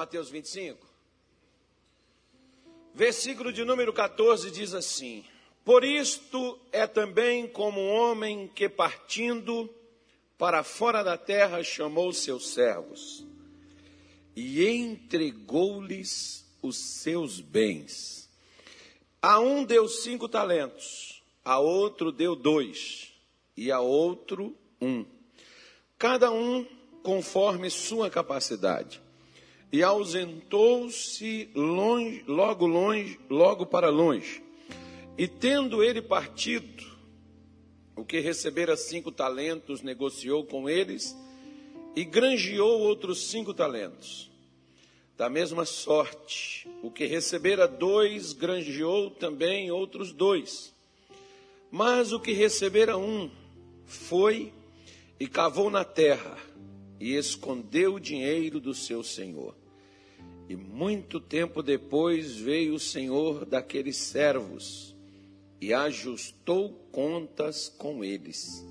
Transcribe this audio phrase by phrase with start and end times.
[0.00, 0.78] Mateus 25?
[2.94, 5.22] Versículo de número 14 diz assim:
[5.62, 9.68] Por isto é também como um homem que partindo
[10.38, 13.26] para fora da terra chamou seus servos
[14.34, 18.26] e entregou-lhes os seus bens.
[19.20, 23.12] A um deu cinco talentos, a outro deu dois,
[23.54, 25.04] e a outro um.
[25.98, 26.66] Cada um
[27.02, 29.09] conforme sua capacidade.
[29.72, 34.42] E ausentou-se longe, logo longe, logo para longe.
[35.16, 36.84] E tendo ele partido,
[37.94, 41.16] o que recebera cinco talentos, negociou com eles
[41.94, 44.30] e granjeou outros cinco talentos.
[45.16, 50.74] Da mesma sorte, o que recebera dois, granjeou também outros dois.
[51.70, 53.30] Mas o que recebera um,
[53.84, 54.52] foi
[55.18, 56.38] e cavou na terra
[56.98, 59.54] e escondeu o dinheiro do seu senhor.
[60.50, 64.96] E muito tempo depois veio o senhor daqueles servos
[65.60, 68.66] e ajustou contas com eles.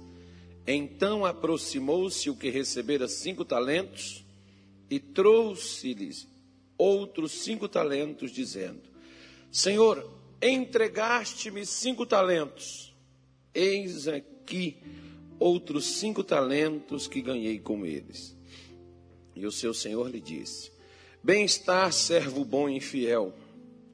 [0.68, 4.26] Então aproximou-se o que recebera cinco talentos
[4.90, 6.28] e trouxe-lhes
[6.78, 8.82] outros cinco talentos, dizendo:
[9.50, 10.06] Senhor,
[10.42, 12.94] entregaste-me cinco talentos,
[13.54, 14.76] eis aqui
[15.40, 18.36] outros cinco talentos que ganhei com eles.
[19.34, 20.78] E o seu senhor lhe disse:
[21.22, 23.34] Bem-estar, servo bom e fiel,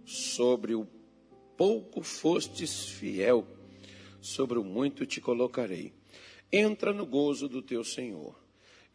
[0.06, 0.88] sobre o
[1.58, 3.48] pouco fostes fiel,
[4.22, 5.92] sobre o muito te colocarei.
[6.54, 8.40] Entra no gozo do teu senhor.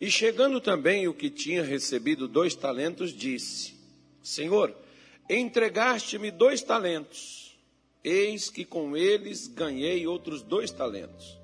[0.00, 3.74] E chegando também o que tinha recebido dois talentos, disse:
[4.22, 4.76] Senhor,
[5.28, 7.58] entregaste-me dois talentos,
[8.04, 11.36] eis que com eles ganhei outros dois talentos.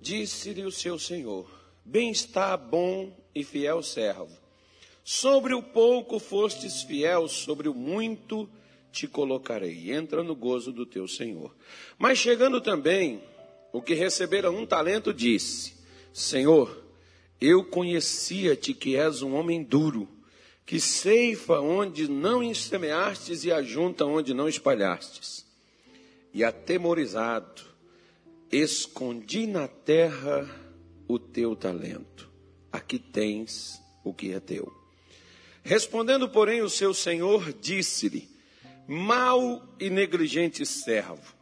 [0.00, 1.50] Disse-lhe o seu senhor:
[1.84, 4.37] Bem está, bom e fiel servo.
[5.10, 8.46] Sobre o pouco fostes fiel, sobre o muito
[8.92, 9.90] te colocarei.
[9.90, 11.56] Entra no gozo do teu senhor.
[11.96, 13.22] Mas chegando também,
[13.72, 15.72] o que recebera um talento disse:
[16.12, 16.84] Senhor,
[17.40, 20.06] eu conhecia-te que és um homem duro
[20.66, 25.46] que ceifa onde não semeastes e ajunta onde não espalhastes.
[26.34, 27.62] E atemorizado,
[28.52, 30.46] escondi na terra
[31.08, 32.30] o teu talento.
[32.70, 34.77] Aqui tens o que é teu.
[35.68, 38.26] Respondendo, porém, o seu senhor disse-lhe:
[38.86, 41.34] Mal e negligente servo,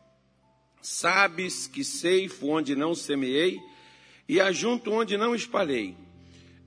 [0.82, 3.60] sabes que ceifo onde não semeei
[4.28, 5.96] e ajunto onde não espalhei.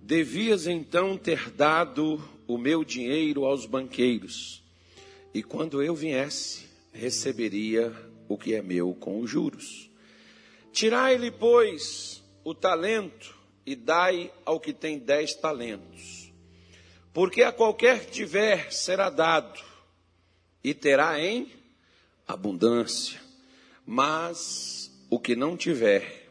[0.02, 4.64] Devias então ter dado o meu dinheiro aos banqueiros,
[5.34, 7.94] e quando eu viesse, receberia
[8.30, 9.90] o que é meu com os juros.
[10.72, 16.29] Tirai-lhe, pois, o talento e dai ao que tem dez talentos.
[17.20, 19.60] Porque a qualquer que tiver será dado,
[20.64, 21.52] e terá em
[22.26, 23.20] abundância.
[23.86, 26.30] Mas o que não tiver,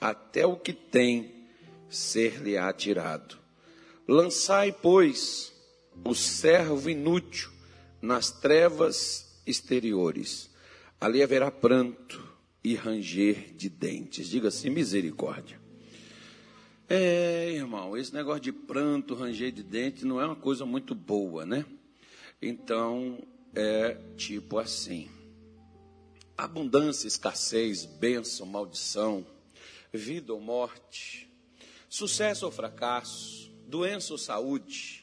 [0.00, 1.46] até o que tem,
[1.90, 3.36] ser-lhe-á tirado.
[4.08, 5.52] Lançai, pois,
[6.02, 7.50] o servo inútil
[8.00, 10.48] nas trevas exteriores.
[10.98, 12.26] Ali haverá pranto
[12.64, 14.30] e ranger de dentes.
[14.30, 15.60] Diga assim: misericórdia.
[16.92, 21.46] É, irmão, esse negócio de pranto, ranger de dentes não é uma coisa muito boa,
[21.46, 21.64] né?
[22.42, 23.18] Então,
[23.54, 25.08] é tipo assim:
[26.36, 29.24] abundância, escassez, bênção, maldição,
[29.92, 31.32] vida ou morte,
[31.88, 35.00] sucesso ou fracasso, doença ou saúde,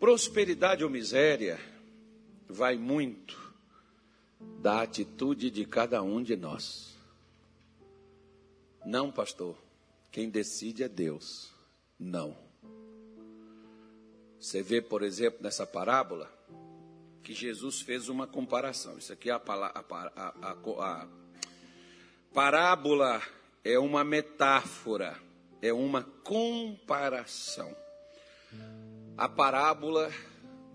[0.00, 1.60] Prosperidade ou miséria
[2.48, 3.52] vai muito
[4.62, 6.96] da atitude de cada um de nós.
[8.82, 9.58] Não, pastor.
[10.10, 11.50] Quem decide é Deus.
[11.98, 12.36] Não.
[14.38, 16.30] Você vê, por exemplo, nessa parábola,
[17.22, 18.98] que Jesus fez uma comparação.
[18.98, 19.84] Isso aqui é a, a,
[20.16, 21.08] a, a
[22.32, 23.22] parábola
[23.62, 25.16] é uma metáfora,
[25.60, 27.76] é uma comparação
[29.20, 30.10] a parábola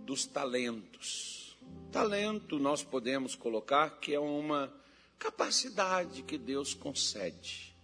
[0.01, 1.57] dos talentos.
[1.91, 4.71] Talento nós podemos colocar que é uma
[5.17, 7.74] capacidade que Deus concede.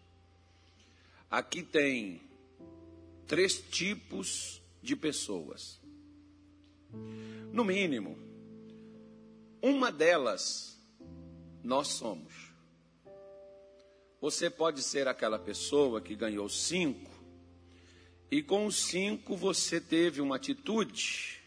[1.32, 2.22] Aqui tem
[3.26, 5.80] três tipos de pessoas.
[7.54, 8.18] No mínimo,
[9.62, 10.78] uma delas
[11.64, 12.34] nós somos.
[14.20, 17.10] Você pode ser aquela pessoa que ganhou cinco
[18.30, 21.42] e com os cinco você teve uma atitude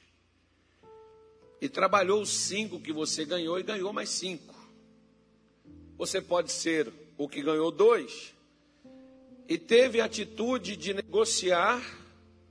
[1.60, 4.54] e trabalhou os cinco que você ganhou e ganhou mais cinco.
[5.98, 8.33] Você pode ser o que ganhou dois
[9.48, 11.82] e teve a atitude de negociar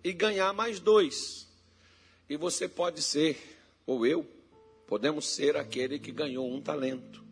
[0.04, 1.48] e ganhar mais dois.
[2.30, 4.26] E você pode ser, ou eu,
[4.88, 7.24] podemos ser aquele que ganhou um talento.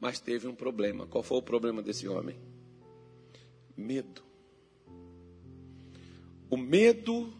[0.00, 1.06] Mas teve um problema.
[1.06, 2.38] Qual foi o problema desse homem?
[3.76, 4.22] Medo.
[6.48, 7.32] O medo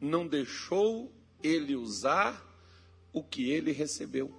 [0.00, 1.10] não deixou
[1.42, 2.48] ele usar
[3.12, 4.32] o que ele recebeu.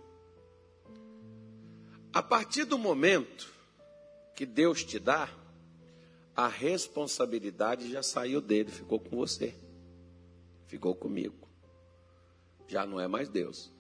[2.12, 3.52] A partir do momento
[4.36, 5.30] que Deus te dá,
[6.36, 9.54] a responsabilidade já saiu dele, ficou com você,
[10.68, 11.48] ficou comigo.
[12.68, 13.72] Já não é mais Deus.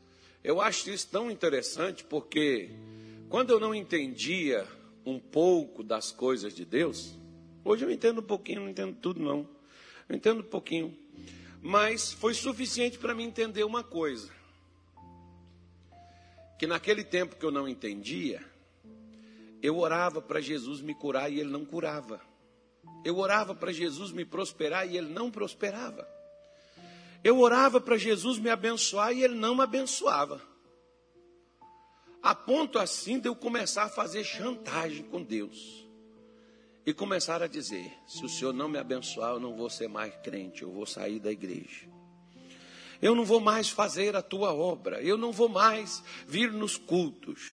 [0.43, 2.69] Eu acho isso tão interessante porque
[3.29, 4.67] quando eu não entendia
[5.05, 7.17] um pouco das coisas de Deus,
[7.63, 9.49] hoje eu entendo um pouquinho, não entendo tudo não.
[10.07, 10.95] Eu entendo um pouquinho.
[11.61, 14.29] Mas foi suficiente para mim entender uma coisa.
[16.59, 18.43] Que naquele tempo que eu não entendia,
[19.61, 22.32] eu orava para Jesus me curar e ele não curava.
[23.03, 26.07] Eu orava para Jesus me prosperar e ele não prosperava.
[27.23, 30.41] Eu orava para Jesus me abençoar e ele não me abençoava.
[32.21, 35.83] A ponto assim de eu começar a fazer chantagem com Deus.
[36.85, 40.13] E começar a dizer: se o Senhor não me abençoar, eu não vou ser mais
[40.17, 41.87] crente, eu vou sair da igreja.
[43.01, 47.51] Eu não vou mais fazer a tua obra, eu não vou mais vir nos cultos.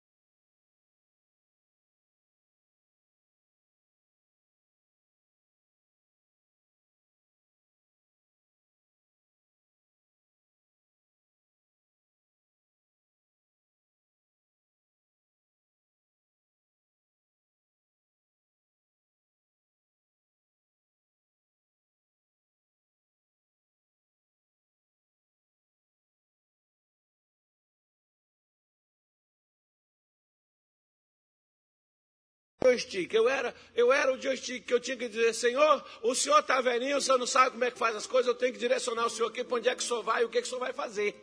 [32.70, 33.12] Joystick.
[33.12, 36.60] Eu era, eu era o joystick que eu tinha que dizer, Senhor, o senhor está
[36.60, 39.06] velhinho, o senhor não sabe como é que faz as coisas, eu tenho que direcionar
[39.06, 40.46] o senhor aqui para onde é que o senhor vai e o que, é que
[40.46, 41.14] o senhor vai fazer.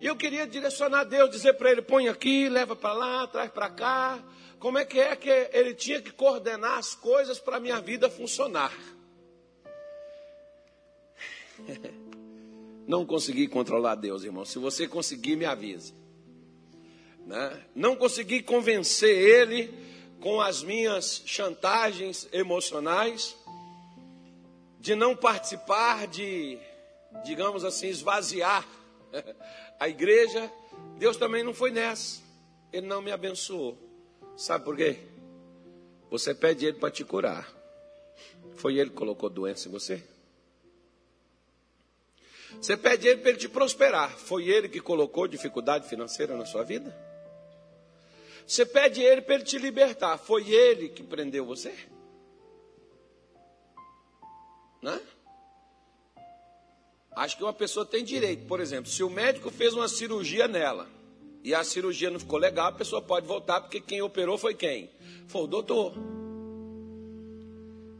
[0.00, 3.68] E eu queria direcionar Deus, dizer para ele, põe aqui, leva para lá, traz para
[3.68, 4.22] cá.
[4.58, 8.08] Como é que é que ele tinha que coordenar as coisas para a minha vida
[8.08, 8.72] funcionar?
[12.86, 14.44] Não consegui controlar Deus, irmão.
[14.44, 15.94] Se você conseguir, me avise.
[17.28, 17.62] Né?
[17.74, 19.70] Não consegui convencer ele
[20.18, 23.36] com as minhas chantagens emocionais
[24.80, 26.58] de não participar de,
[27.26, 28.66] digamos assim, esvaziar
[29.78, 30.50] a igreja.
[30.96, 32.22] Deus também não foi nessa.
[32.72, 33.76] Ele não me abençoou.
[34.34, 34.98] Sabe por quê?
[36.10, 37.46] Você pede ele para te curar.
[38.56, 40.02] Foi ele que colocou doença em você?
[42.58, 44.16] Você pede ele para ele te prosperar.
[44.16, 47.07] Foi ele que colocou dificuldade financeira na sua vida?
[48.48, 50.16] Você pede ele para ele te libertar.
[50.16, 51.74] Foi ele que prendeu você?
[54.80, 54.98] Né?
[57.14, 60.88] Acho que uma pessoa tem direito, por exemplo, se o médico fez uma cirurgia nela
[61.44, 64.88] e a cirurgia não ficou legal, a pessoa pode voltar porque quem operou foi quem?
[65.26, 65.92] Foi o doutor.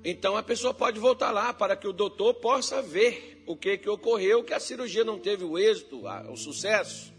[0.03, 3.89] Então a pessoa pode voltar lá para que o doutor possa ver o que, que
[3.89, 7.13] ocorreu, que a cirurgia não teve o êxito, o sucesso.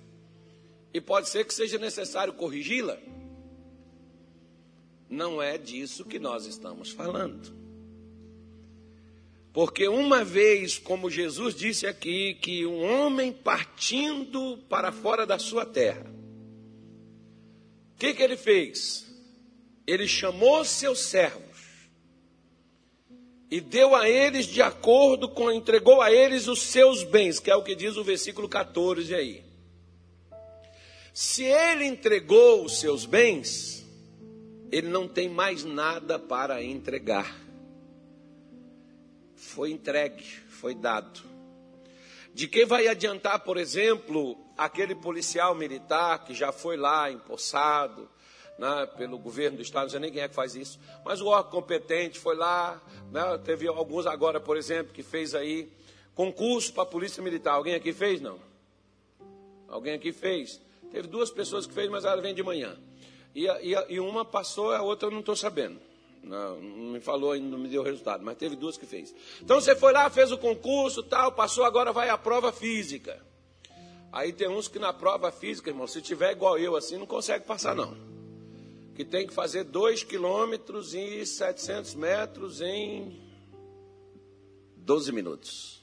[0.92, 2.98] E pode ser que seja necessário corrigi-la.
[5.10, 7.52] Não é disso que nós estamos falando.
[9.52, 15.66] Porque uma vez, como Jesus disse aqui, que um homem partindo para fora da sua
[15.66, 16.06] terra,
[17.96, 19.08] o que, que ele fez?
[19.88, 21.50] Ele chamou seus servos
[23.52, 27.56] e deu a eles de acordo com, entregou a eles os seus bens, que é
[27.56, 29.44] o que diz o versículo 14 aí.
[31.12, 33.79] Se ele entregou os seus bens,
[34.72, 37.36] ele não tem mais nada para entregar.
[39.36, 41.22] Foi entregue, foi dado.
[42.34, 48.10] De que vai adiantar, por exemplo, aquele policial militar que já foi lá empossado
[48.58, 51.28] né, pelo governo do Estado, não sei nem quem é que faz isso, mas o
[51.28, 55.72] órgão competente foi lá, né, teve alguns agora, por exemplo, que fez aí
[56.14, 57.54] concurso para a Polícia Militar.
[57.54, 58.20] Alguém aqui fez?
[58.20, 58.40] Não.
[59.70, 60.62] Alguém aqui fez?
[60.92, 62.78] Teve duas pessoas que fez, mas ela vem de manhã.
[63.34, 65.80] E, e, e uma passou, a outra eu não estou sabendo.
[66.24, 69.14] Não, não, me falou ainda, não me deu resultado, mas teve duas que fez.
[69.42, 73.26] Então você foi lá, fez o concurso, tal, passou, agora vai a prova física.
[74.12, 77.46] Aí tem uns que na prova física, irmão, se tiver igual eu assim, não consegue
[77.46, 77.96] passar não.
[78.96, 83.18] Que tem que fazer 2 quilômetros e 700 metros em
[84.78, 85.82] 12 minutos.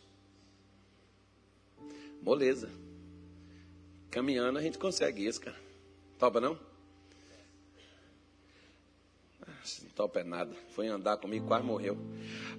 [2.21, 2.69] Moleza.
[4.11, 5.57] Caminhando a gente consegue isso, cara.
[6.19, 6.59] Topa não?
[9.83, 10.55] Não topa é nada.
[10.75, 11.97] Foi andar comigo, quase morreu.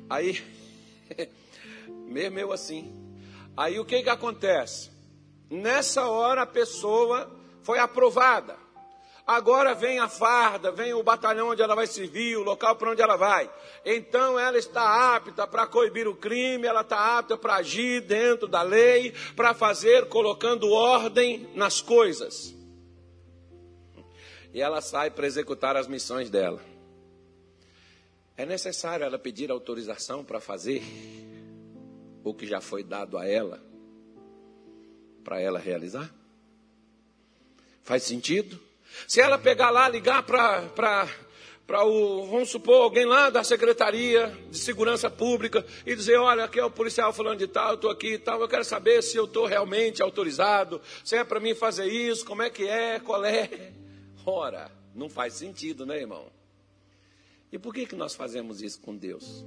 [0.10, 0.42] Aí,
[1.88, 2.94] Mesmo eu assim.
[3.56, 4.92] Aí o que que acontece?
[5.50, 7.30] Nessa hora a pessoa
[7.64, 8.56] foi aprovada.
[9.26, 13.02] Agora vem a farda, vem o batalhão onde ela vai servir, o local para onde
[13.02, 13.50] ela vai.
[13.84, 18.62] Então ela está apta para coibir o crime, ela está apta para agir dentro da
[18.62, 22.56] lei, para fazer colocando ordem nas coisas.
[24.54, 26.62] E ela sai para executar as missões dela.
[28.38, 30.84] É necessário ela pedir autorização para fazer
[32.24, 33.60] o que já foi dado a ela,
[35.24, 36.14] para ela realizar?
[37.82, 38.60] Faz sentido?
[39.08, 41.08] Se ela pegar lá, ligar para
[41.66, 46.58] para o, vamos supor, alguém lá da Secretaria de Segurança Pública e dizer, olha, aqui
[46.58, 49.18] é o policial falando de tal, eu estou aqui e tal, eu quero saber se
[49.18, 53.26] eu estou realmente autorizado, se é para mim fazer isso, como é que é, qual
[53.26, 53.74] é.
[54.26, 56.37] Ora, não faz sentido, né, irmão?
[57.52, 59.46] E por que, que nós fazemos isso com Deus?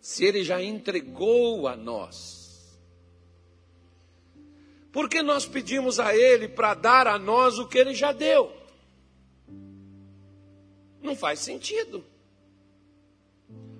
[0.00, 2.42] Se Ele já entregou a nós
[4.92, 8.52] porque nós pedimos a Ele para dar a nós o que Ele já deu.
[11.02, 12.04] Não faz sentido.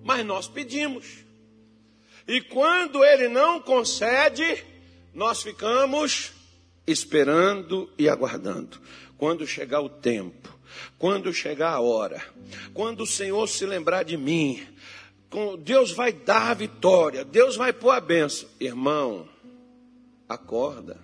[0.03, 1.19] Mas nós pedimos.
[2.27, 4.65] E quando Ele não concede,
[5.13, 6.33] nós ficamos
[6.87, 8.81] esperando e aguardando.
[9.19, 10.52] Quando chegar o tempo,
[10.99, 12.25] quando chegar a hora,
[12.73, 14.67] quando o Senhor se lembrar de mim,
[15.61, 18.49] Deus vai dar a vitória, Deus vai pôr a benção.
[18.61, 19.29] Irmão,
[20.33, 20.99] Acorda.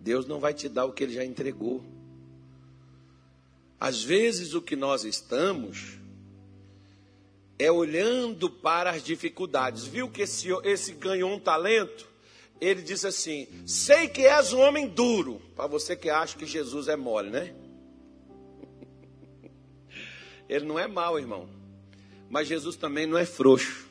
[0.00, 1.84] Deus não vai te dar o que ele já entregou.
[3.78, 5.98] Às vezes o que nós estamos
[7.58, 9.84] é olhando para as dificuldades.
[9.84, 12.08] Viu que esse, esse ganhou um talento?
[12.60, 15.40] Ele disse assim: Sei que és um homem duro.
[15.54, 17.54] Para você que acha que Jesus é mole, né?
[20.48, 21.48] Ele não é mau, irmão.
[22.28, 23.88] Mas Jesus também não é frouxo.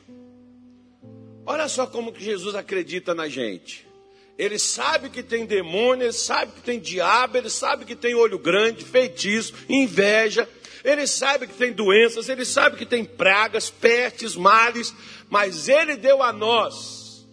[1.46, 3.86] Olha só como que Jesus acredita na gente.
[4.36, 8.38] Ele sabe que tem demônio, ele sabe que tem diabo, ele sabe que tem olho
[8.38, 10.48] grande, feitiço, inveja,
[10.82, 14.92] ele sabe que tem doenças, ele sabe que tem pragas, pestes, males,
[15.30, 17.26] mas ele deu a nós.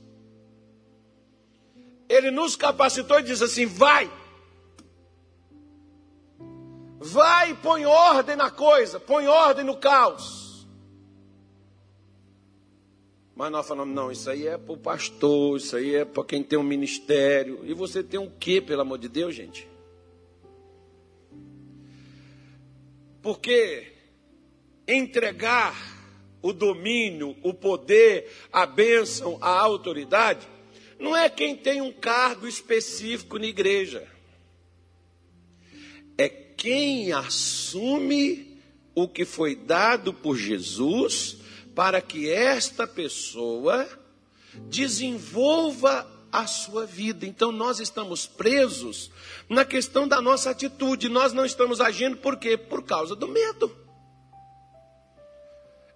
[2.07, 4.09] Ele nos capacitou e diz assim: vai.
[7.03, 10.67] Vai e põe ordem na coisa, põe ordem no caos.
[13.35, 16.43] Mas nós falamos, não, isso aí é para o pastor, isso aí é para quem
[16.43, 17.61] tem um ministério.
[17.63, 19.67] E você tem um quê, pelo amor de Deus, gente?
[23.19, 23.93] Porque
[24.87, 25.75] entregar
[26.39, 30.47] o domínio, o poder, a bênção, a autoridade,
[30.99, 34.10] não é quem tem um cargo específico na igreja.
[36.61, 38.55] Quem assume
[38.93, 41.37] o que foi dado por Jesus
[41.73, 43.89] para que esta pessoa
[44.69, 47.25] desenvolva a sua vida.
[47.25, 49.09] Então nós estamos presos
[49.49, 51.09] na questão da nossa atitude.
[51.09, 52.55] Nós não estamos agindo por quê?
[52.55, 53.75] Por causa do medo.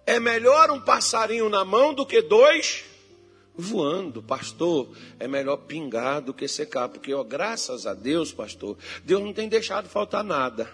[0.04, 2.84] É melhor um passarinho na mão do que dois
[3.56, 4.88] voando, pastor.
[5.18, 9.48] É melhor pingar do que secar, porque ó, graças a Deus, pastor, Deus não tem
[9.48, 10.72] deixado faltar nada,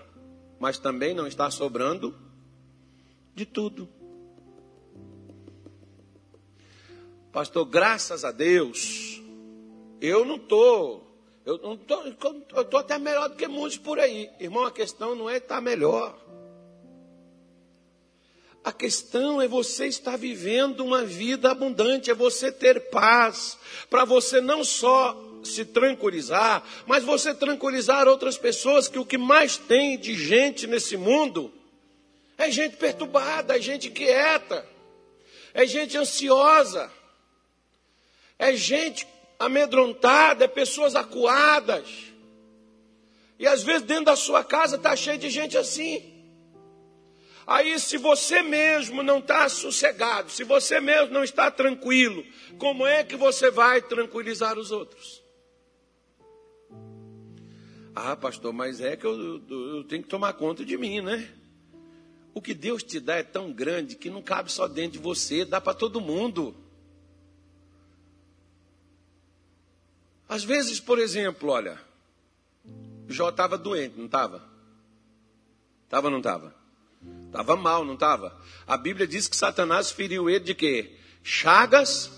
[0.59, 2.15] mas também não está sobrando
[3.35, 3.89] de tudo.
[7.33, 9.23] Pastor, graças a Deus,
[10.01, 11.11] eu não estou.
[11.45, 12.03] Eu não tô,
[12.55, 14.31] eu estou até melhor do que muitos por aí.
[14.39, 16.17] Irmão, a questão não é estar melhor.
[18.65, 23.59] A questão é você estar vivendo uma vida abundante, é você ter paz,
[23.91, 29.57] para você não só se tranquilizar, mas você tranquilizar outras pessoas, que o que mais
[29.57, 31.53] tem de gente nesse mundo
[32.39, 34.65] é gente perturbada, é gente quieta,
[35.53, 36.91] é gente ansiosa
[38.43, 39.07] é gente
[39.39, 41.89] amedrontada, é pessoas acuadas.
[43.39, 46.12] E às vezes dentro da sua casa está cheio de gente assim.
[47.47, 52.25] Aí, se você mesmo não está sossegado, se você mesmo não está tranquilo,
[52.59, 55.23] como é que você vai tranquilizar os outros?
[57.95, 61.29] Ah, pastor, mas é que eu, eu, eu tenho que tomar conta de mim, né?
[62.33, 65.45] O que Deus te dá é tão grande que não cabe só dentro de você,
[65.45, 66.55] dá para todo mundo.
[70.27, 71.79] Às vezes, por exemplo, olha,
[73.07, 74.43] Jó estava doente, não estava?
[75.85, 76.62] Estava ou não estava?
[77.33, 78.39] Estava mal, não estava?
[78.67, 80.97] A Bíblia diz que Satanás feriu ele de quê?
[81.23, 82.13] Chagas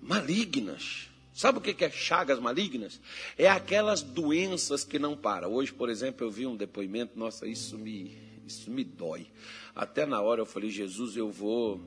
[0.00, 1.08] malignas.
[1.34, 3.00] Sabe o que é chagas malignas?
[3.36, 5.52] É aquelas doenças que não param.
[5.52, 8.16] Hoje, por exemplo, eu vi um depoimento, nossa, isso me,
[8.46, 9.26] isso me dói.
[9.74, 11.80] Até na hora eu falei, Jesus, eu vou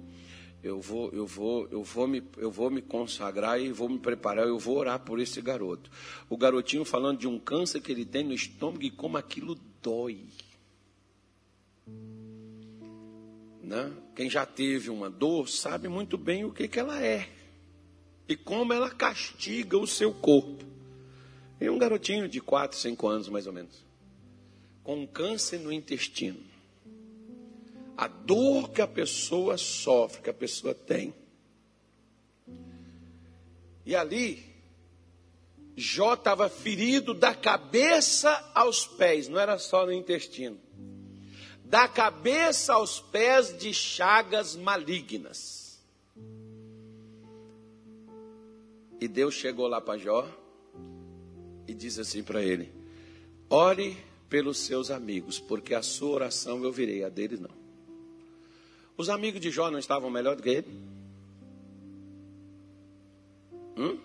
[0.62, 4.46] eu vou, eu vou, eu vou me, eu vou me consagrar e vou me preparar,
[4.46, 5.89] eu vou orar por esse garoto.
[6.29, 10.25] O garotinho falando de um câncer que ele tem no estômago e como aquilo dói.
[13.65, 13.91] Né?
[14.15, 17.29] Quem já teve uma dor sabe muito bem o que, que ela é
[18.27, 20.63] e como ela castiga o seu corpo.
[21.60, 23.84] E um garotinho de 4, 5 anos mais ou menos,
[24.84, 26.55] com câncer no intestino
[27.98, 31.13] a dor que a pessoa sofre, que a pessoa tem.
[33.86, 34.43] E ali,
[35.77, 40.60] Jó estava ferido da cabeça aos pés, não era só no intestino.
[41.65, 45.84] Da cabeça aos pés de chagas malignas.
[49.00, 50.27] E Deus chegou lá para Jó
[51.67, 52.72] e disse assim para ele:
[53.50, 53.98] Ore
[54.29, 57.51] pelos seus amigos, porque a sua oração eu virei, a deles não.
[58.98, 60.79] Os amigos de Jó não estavam melhor do que ele?
[63.77, 64.00] Hum?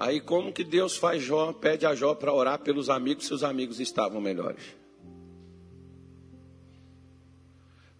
[0.00, 3.42] Aí como que Deus faz Jó, pede a Jó para orar pelos amigos se os
[3.42, 4.77] amigos estavam melhores?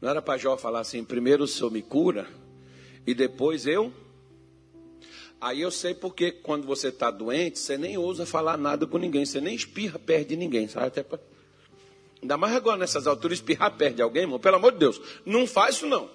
[0.00, 2.28] Não era para Jó falar assim, primeiro o Senhor me cura
[3.06, 3.92] e depois eu?
[5.40, 9.24] Aí eu sei porque quando você está doente, você nem ousa falar nada com ninguém,
[9.24, 10.86] você nem espirra perto de ninguém, sabe?
[10.86, 11.18] Até pra...
[12.20, 15.46] Ainda mais agora nessas alturas, espirrar perto de alguém, irmão, pelo amor de Deus, não
[15.46, 16.10] faz isso não.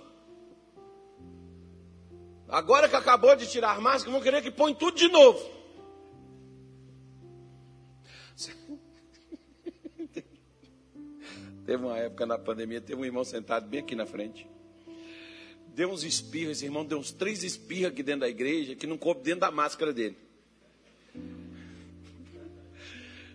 [2.49, 5.39] Agora que acabou de tirar a máscara, vão querer que põe tudo de novo.
[11.65, 14.46] Teve uma época na pandemia, teve um irmão sentado bem aqui na frente.
[15.67, 18.98] Deu uns espirros, esse irmão deu uns três espirros aqui dentro da igreja, que não
[18.98, 20.17] coube dentro da máscara dele.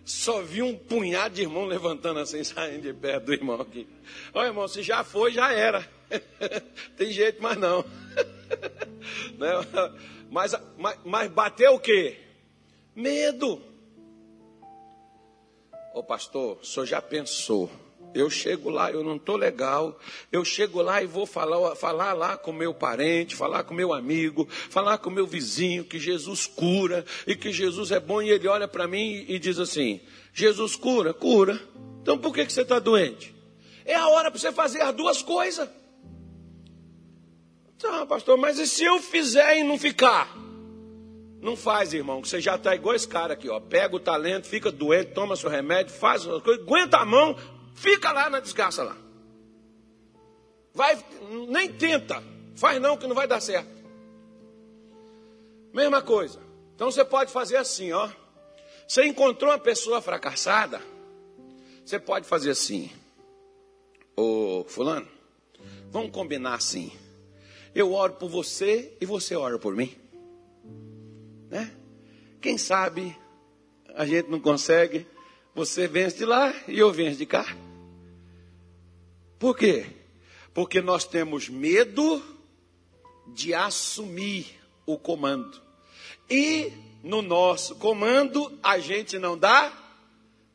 [0.05, 3.87] Só vi um punhado de irmão levantando assim, saindo de perto do irmão aqui.
[4.33, 5.87] Olha, irmão, se já foi, já era.
[6.97, 7.83] Tem jeito mais não.
[9.37, 9.49] Né?
[10.29, 12.17] mas, mas, mas bateu o quê?
[12.93, 13.61] Medo.
[15.93, 17.71] Ô pastor, o senhor já pensou
[18.13, 19.99] eu chego lá, eu não estou legal.
[20.31, 24.47] Eu chego lá e vou falar, falar lá com meu parente, falar com meu amigo,
[24.49, 28.21] falar com meu vizinho que Jesus cura e que Jesus é bom.
[28.21, 30.01] E ele olha para mim e diz assim:
[30.33, 31.59] Jesus cura, cura.
[32.01, 33.35] Então por que, que você está doente?
[33.85, 35.69] É a hora para você fazer as duas coisas.
[37.77, 40.35] Tá, pastor, mas e se eu fizer e não ficar?
[41.41, 43.59] Não faz, irmão, que você já está igual esse cara aqui, ó.
[43.61, 47.37] Pega o talento, fica doente, toma seu remédio, faz uma coisa, aguenta a mão,
[47.75, 48.97] Fica lá na desgraça lá.
[50.73, 50.97] Vai,
[51.47, 52.23] nem tenta.
[52.55, 53.69] Faz não que não vai dar certo.
[55.73, 56.39] Mesma coisa.
[56.75, 58.09] Então você pode fazer assim, ó.
[58.87, 60.81] Você encontrou uma pessoa fracassada,
[61.85, 62.91] você pode fazer assim.
[64.15, 65.07] Ô, fulano,
[65.91, 66.91] vamos combinar assim.
[67.75, 69.95] Eu oro por você e você ora por mim.
[71.49, 71.71] Né?
[72.41, 73.15] Quem sabe
[73.93, 75.05] a gente não consegue,
[75.59, 77.45] você vence de lá e eu venço de cá.
[79.37, 79.87] Por quê?
[80.53, 82.23] Porque nós temos medo
[83.27, 85.61] de assumir o comando.
[86.29, 86.71] E
[87.03, 89.73] no nosso comando a gente não dá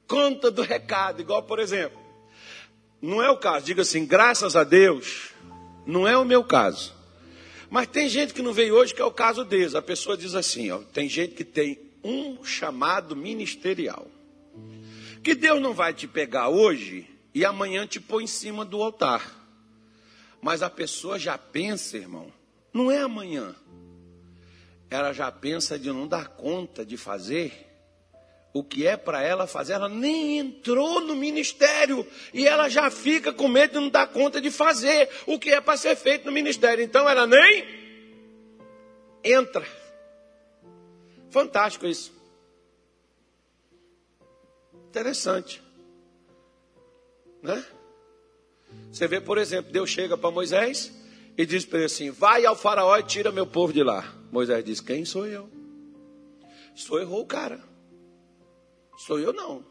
[0.09, 2.01] conta do recado, igual por exemplo,
[3.03, 5.33] não é o caso, diga assim, graças a Deus,
[5.85, 6.95] não é o meu caso.
[7.69, 9.75] Mas tem gente que não veio hoje que é o caso deles.
[9.75, 14.14] A pessoa diz assim, ó, tem gente que tem um chamado ministerial.
[15.25, 19.35] Que Deus não vai te pegar hoje e amanhã te põe em cima do altar.
[20.43, 22.31] Mas a pessoa já pensa, irmão,
[22.71, 23.55] não é amanhã.
[24.91, 27.67] Ela já pensa de não dar conta de fazer
[28.53, 29.73] o que é para ela fazer.
[29.73, 34.43] Ela nem entrou no ministério e ela já fica com medo de não dar conta
[34.43, 36.85] de fazer o que é para ser feito no ministério.
[36.85, 37.65] Então ela nem
[39.25, 39.67] entra.
[41.31, 42.13] Fantástico isso.
[44.95, 45.61] Interessante.
[47.43, 47.65] Né?
[48.93, 50.93] Você vê, por exemplo, Deus chega para Moisés
[51.37, 54.15] e diz para ele assim: Vai ao Faraó e tira meu povo de lá.
[54.31, 55.51] Moisés diz: Quem sou eu?
[56.77, 57.61] Sou errou o cara.
[58.99, 59.65] Sou eu não.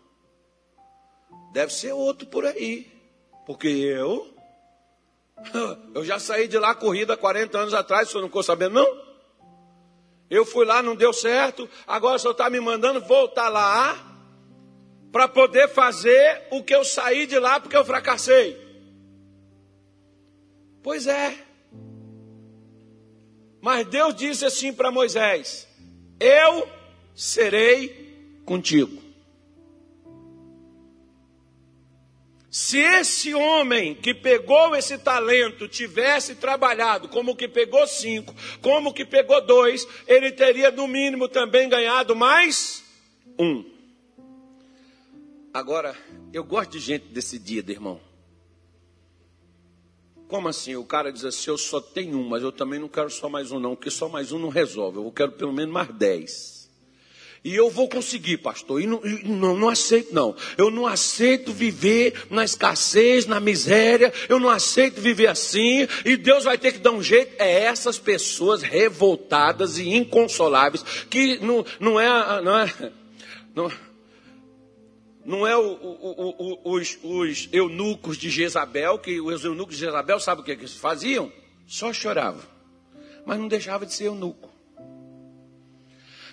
[1.53, 2.91] Deve ser outro por aí.
[3.45, 4.29] Porque eu.
[5.95, 9.03] Eu já saí de lá corrida 40 anos atrás, o senhor não ficou sabendo, não?
[10.29, 11.69] Eu fui lá, não deu certo.
[11.87, 14.12] Agora o senhor está me mandando voltar lá
[15.13, 18.59] para poder fazer o que eu saí de lá porque eu fracassei.
[20.81, 21.37] Pois é.
[23.61, 25.67] Mas Deus disse assim para Moisés:
[26.19, 26.67] Eu
[27.13, 29.03] serei contigo.
[32.49, 39.05] Se esse homem que pegou esse talento tivesse trabalhado como que pegou cinco, como que
[39.05, 42.83] pegou dois, ele teria no mínimo também ganhado mais
[43.39, 43.72] um.
[45.53, 45.95] Agora,
[46.33, 48.01] eu gosto de gente decidida, irmão.
[50.27, 50.75] Como assim?
[50.75, 53.51] O cara diz assim: eu só tenho um, mas eu também não quero só mais
[53.51, 54.97] um, não, porque só mais um não resolve.
[54.97, 56.63] Eu quero pelo menos mais dez.
[57.43, 58.81] E eu vou conseguir, pastor.
[58.81, 60.33] E não, e não, não aceito, não.
[60.57, 64.11] Eu não aceito viver na escassez, na miséria.
[64.27, 65.87] Eu não aceito viver assim.
[66.03, 67.35] E Deus vai ter que dar um jeito.
[67.37, 72.41] É essas pessoas revoltadas e inconsoláveis que não, não é.
[72.41, 72.91] Não é,
[73.53, 73.71] não,
[75.25, 80.19] não é o, o, o, os, os, eunucos de Jezabel, que os eunucos de Jezabel,
[80.19, 81.31] sabe o que, que eles faziam?
[81.65, 82.43] Só choravam.
[83.25, 84.51] Mas não deixava de ser eunuco.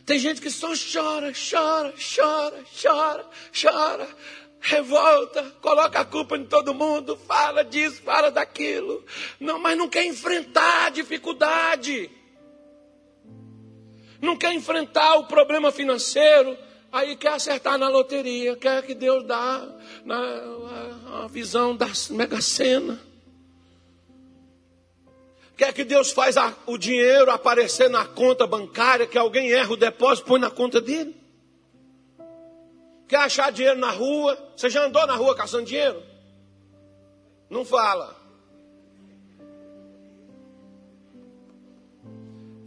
[0.05, 4.09] Tem gente que só chora, chora, chora, chora, chora,
[4.61, 9.05] revolta, coloca a culpa em todo mundo, fala disso, fala daquilo.
[9.39, 12.11] Não, mas não quer enfrentar a dificuldade.
[14.21, 16.59] Não quer enfrentar o problema financeiro,
[16.93, 19.67] aí quer acertar na loteria, quer que Deus dá
[20.05, 23.01] na, visão da mega sena.
[25.57, 29.77] Quer que Deus faz a, o dinheiro aparecer na conta bancária, que alguém erra o
[29.77, 31.15] depósito, põe na conta dele?
[33.07, 34.39] Quer achar dinheiro na rua?
[34.57, 36.03] Você já andou na rua caçando dinheiro?
[37.51, 38.20] Não fala.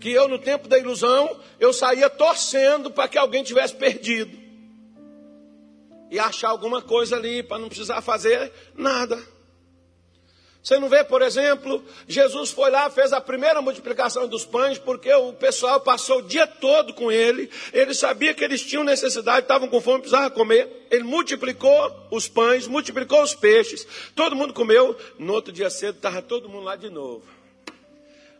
[0.03, 4.37] Que eu, no tempo da ilusão, eu saía torcendo para que alguém tivesse perdido.
[6.11, 9.17] E achar alguma coisa ali, para não precisar fazer nada.
[10.61, 15.13] Você não vê, por exemplo, Jesus foi lá, fez a primeira multiplicação dos pães, porque
[15.13, 19.69] o pessoal passou o dia todo com ele, ele sabia que eles tinham necessidade, estavam
[19.69, 20.85] com fome, precisavam comer.
[20.91, 24.97] Ele multiplicou os pães, multiplicou os peixes, todo mundo comeu.
[25.17, 27.23] No outro dia cedo, estava todo mundo lá de novo.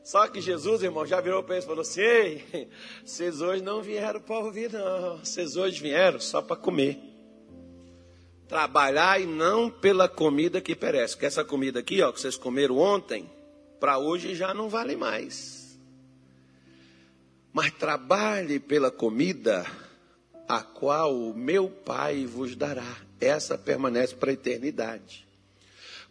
[0.04, 2.68] Só que Jesus, irmão, já virou para eles e falou assim: Ei,
[3.06, 7.00] vocês hoje não vieram para ouvir, não, vocês hoje vieram só para comer.
[8.48, 11.16] Trabalhar e não pela comida que perece.
[11.16, 13.30] Que essa comida aqui, ó, que vocês comeram ontem,
[13.80, 15.80] para hoje já não vale mais.
[17.54, 19.66] Mas trabalhe pela comida
[20.48, 22.98] a qual o meu Pai vos dará.
[23.22, 25.26] Essa permanece para a eternidade.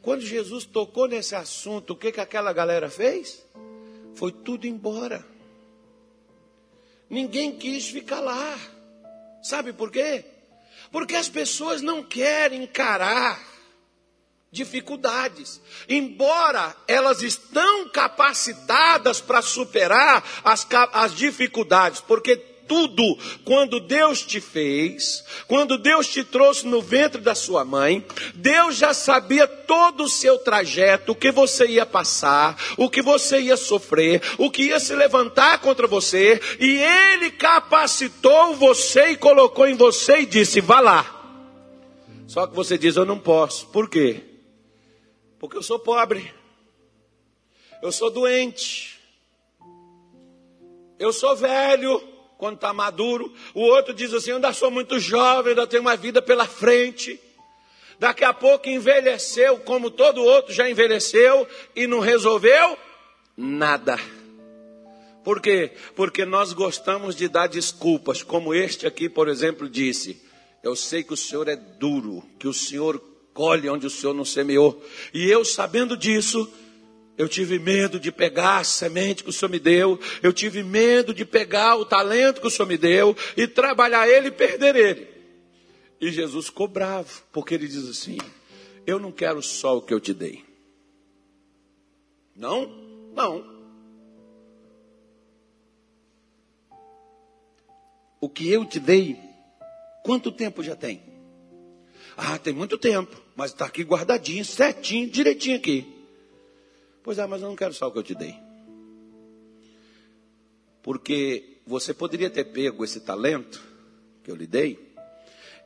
[0.01, 3.45] Quando Jesus tocou nesse assunto, o que, que aquela galera fez?
[4.15, 5.25] Foi tudo embora.
[7.09, 8.59] Ninguém quis ficar lá.
[9.43, 10.25] Sabe por quê?
[10.91, 13.41] Porque as pessoas não querem encarar
[14.51, 15.61] dificuldades.
[15.89, 25.25] Embora elas estão capacitadas para superar as, as dificuldades, porque tudo quando Deus te fez,
[25.47, 30.39] quando Deus te trouxe no ventre da sua mãe, Deus já sabia todo o seu
[30.39, 34.95] trajeto, o que você ia passar, o que você ia sofrer, o que ia se
[34.95, 41.19] levantar contra você, e Ele capacitou você e colocou em você e disse: vá lá.
[42.27, 43.67] Só que você diz: eu não posso.
[43.69, 44.23] Por quê?
[45.39, 46.33] Porque eu sou pobre,
[47.83, 49.01] eu sou doente,
[50.99, 52.12] eu sou velho
[52.43, 53.33] quando está maduro.
[53.55, 57.21] O outro diz assim: ainda sou muito jovem, ainda tenho uma vida pela frente.
[58.01, 62.77] Daqui a pouco envelheceu, como todo outro já envelheceu e não resolveu
[63.37, 63.97] nada.
[65.23, 65.71] Por quê?
[65.95, 70.21] Porque nós gostamos de dar desculpas, como este aqui, por exemplo, disse:
[70.65, 73.01] Eu sei que o Senhor é duro, que o Senhor
[73.33, 74.85] colhe onde o Senhor não semeou.
[75.15, 76.53] E eu, sabendo disso,
[77.17, 80.01] eu tive medo de pegar a semente que o Senhor me deu.
[80.23, 84.29] Eu tive medo de pegar o talento que o Senhor me deu e trabalhar ele
[84.29, 85.09] e perder ele.
[86.01, 88.19] E Jesus ficou bravo, porque ele diz assim:
[88.87, 90.45] Eu não quero só o que eu te dei.
[92.35, 92.67] Não?
[93.15, 93.63] Não.
[98.21, 99.19] O que eu te dei,
[100.03, 101.03] quanto tempo já tem?
[102.17, 105.92] Ah, tem muito tempo, mas está aqui guardadinho, certinho, direitinho aqui.
[107.03, 108.35] Pois é, mas eu não quero só o que eu te dei.
[110.83, 113.63] Porque você poderia ter pego esse talento
[114.23, 114.95] que eu lhe dei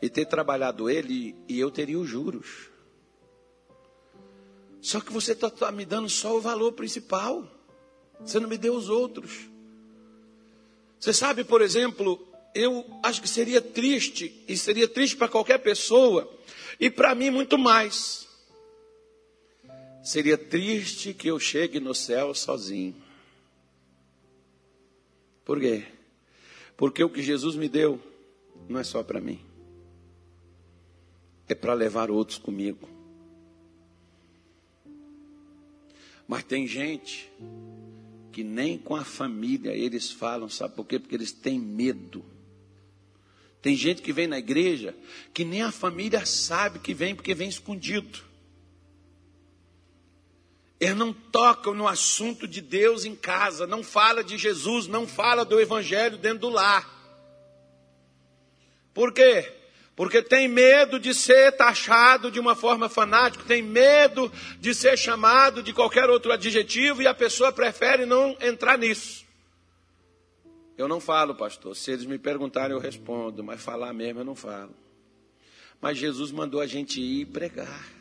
[0.01, 2.69] e ter trabalhado ele e eu teria os juros.
[4.81, 7.47] Só que você está tá me dando só o valor principal.
[8.21, 9.49] Você não me deu os outros.
[10.99, 16.33] Você sabe, por exemplo, eu acho que seria triste, e seria triste para qualquer pessoa,
[16.81, 18.26] e para mim muito mais,
[20.07, 22.95] Seria triste que eu chegue no céu sozinho.
[25.45, 25.85] Por quê?
[26.77, 28.01] Porque o que Jesus me deu
[28.69, 29.41] não é só para mim,
[31.49, 32.89] é para levar outros comigo.
[36.29, 37.29] Mas tem gente
[38.31, 41.01] que nem com a família eles falam, sabe por quê?
[41.01, 42.25] Porque eles têm medo.
[43.61, 44.95] Tem gente que vem na igreja
[45.35, 48.36] que nem a família sabe que vem, porque vem escondido.
[50.79, 55.45] Eles não tocam no assunto de Deus em casa, não fala de Jesus, não fala
[55.45, 56.87] do evangelho dentro do lar.
[58.93, 59.53] Por quê?
[59.95, 65.63] Porque tem medo de ser taxado de uma forma fanática, tem medo de ser chamado
[65.63, 69.25] de qualquer outro adjetivo e a pessoa prefere não entrar nisso.
[70.77, 71.75] Eu não falo, pastor.
[71.75, 74.75] Se eles me perguntarem, eu respondo, mas falar mesmo eu não falo.
[75.81, 77.96] Mas Jesus mandou a gente ir pregar.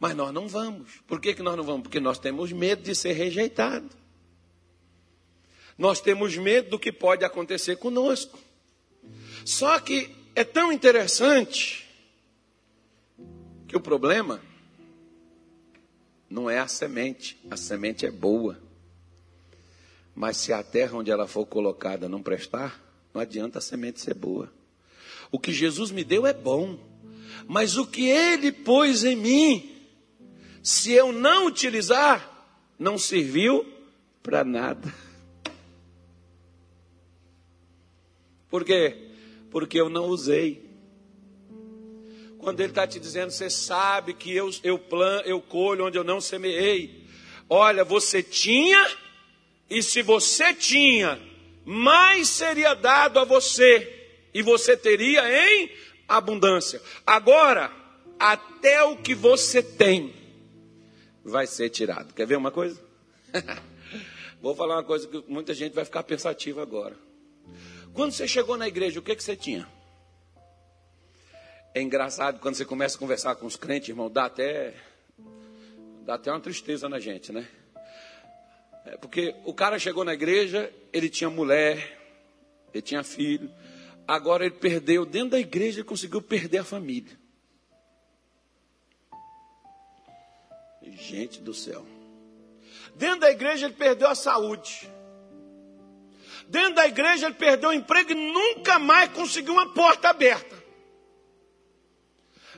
[0.00, 0.90] Mas nós não vamos.
[1.06, 1.82] Por que, que nós não vamos?
[1.82, 3.88] Porque nós temos medo de ser rejeitado.
[5.76, 8.38] Nós temos medo do que pode acontecer conosco.
[9.44, 11.86] Só que é tão interessante
[13.68, 14.40] que o problema
[16.30, 17.38] não é a semente.
[17.50, 18.58] A semente é boa.
[20.14, 22.82] Mas se a terra onde ela for colocada não prestar,
[23.12, 24.50] não adianta a semente ser boa.
[25.30, 26.78] O que Jesus me deu é bom,
[27.46, 29.69] mas o que ele pôs em mim
[30.62, 32.28] se eu não utilizar,
[32.78, 33.66] não serviu
[34.22, 34.92] para nada.
[38.48, 38.96] Por quê?
[39.50, 40.68] Porque eu não usei.
[42.38, 46.04] Quando ele está te dizendo, você sabe que eu, eu, plan, eu colho onde eu
[46.04, 47.06] não semeei.
[47.48, 48.90] Olha, você tinha,
[49.68, 51.20] e se você tinha,
[51.64, 55.70] mais seria dado a você, e você teria em
[56.08, 56.80] abundância.
[57.06, 57.70] Agora,
[58.18, 60.14] até o que você tem,
[61.24, 62.14] vai ser tirado.
[62.14, 62.80] Quer ver uma coisa?
[64.40, 66.96] Vou falar uma coisa que muita gente vai ficar pensativa agora.
[67.92, 69.68] Quando você chegou na igreja, o que, que você tinha?
[71.74, 74.74] É engraçado quando você começa a conversar com os crentes, irmão, dá até,
[76.04, 77.46] dá até uma tristeza na gente, né?
[78.86, 81.98] É porque o cara chegou na igreja, ele tinha mulher,
[82.72, 83.50] ele tinha filho,
[84.08, 87.19] agora ele perdeu, dentro da igreja ele conseguiu perder a família.
[90.96, 91.86] Gente do céu.
[92.94, 94.90] Dentro da igreja ele perdeu a saúde.
[96.48, 100.56] Dentro da igreja ele perdeu o emprego e nunca mais conseguiu uma porta aberta.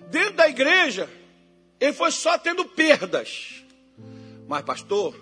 [0.08, 1.08] Dentro da igreja
[1.78, 3.64] ele foi só tendo perdas.
[4.48, 5.14] Mas pastor,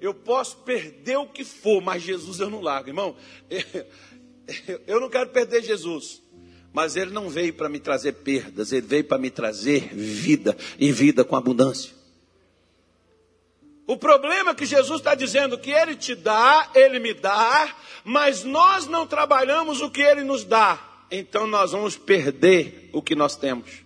[0.00, 3.16] eu posso perder o que for, mas Jesus eu não largo, irmão.
[4.86, 6.22] Eu não quero perder Jesus.
[6.70, 10.92] Mas ele não veio para me trazer perdas, ele veio para me trazer vida e
[10.92, 11.94] vida com abundância.
[13.86, 18.42] O problema é que Jesus está dizendo que Ele te dá, Ele me dá, mas
[18.42, 20.78] nós não trabalhamos o que Ele nos dá.
[21.10, 23.84] Então nós vamos perder o que nós temos.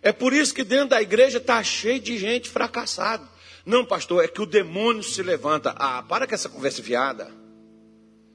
[0.00, 3.28] É por isso que dentro da igreja está cheio de gente fracassada.
[3.66, 5.74] Não, pastor, é que o demônio se levanta.
[5.76, 7.30] Ah, para com essa conversa fiada.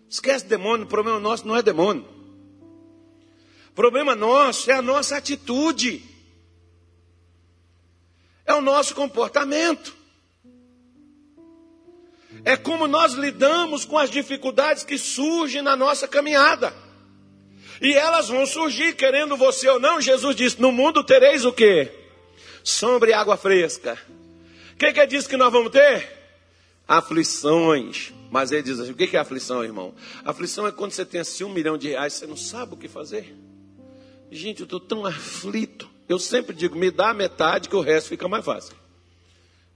[0.09, 2.05] Esquece demônio, o problema nosso não é demônio.
[3.69, 6.03] O problema nosso é a nossa atitude
[8.45, 9.95] é o nosso comportamento.
[12.45, 16.73] É como nós lidamos com as dificuldades que surgem na nossa caminhada.
[17.81, 20.01] E elas vão surgir, querendo você ou não.
[20.01, 21.91] Jesus disse: No mundo tereis o quê?
[22.63, 23.97] Sombra e água fresca.
[24.73, 26.09] O que, que disse que nós vamos ter?
[26.87, 28.13] Aflições.
[28.29, 29.93] Mas ele diz assim: O que é aflição, irmão?
[30.25, 32.87] Aflição é quando você tem assim um milhão de reais, você não sabe o que
[32.87, 33.35] fazer.
[34.31, 35.92] Gente, eu estou tão aflito.
[36.07, 38.75] Eu sempre digo, me dá a metade que o resto fica mais fácil.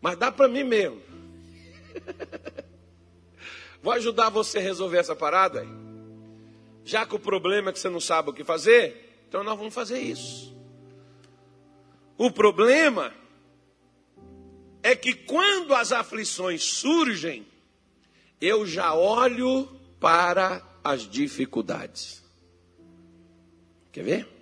[0.01, 1.01] Mas dá para mim mesmo.
[3.81, 5.69] Vou ajudar você a resolver essa parada aí.
[6.83, 9.73] Já que o problema é que você não sabe o que fazer, então nós vamos
[9.73, 10.55] fazer isso.
[12.17, 13.13] O problema
[14.81, 17.45] é que quando as aflições surgem,
[18.39, 19.67] eu já olho
[19.99, 22.23] para as dificuldades.
[23.91, 24.36] Quer ver?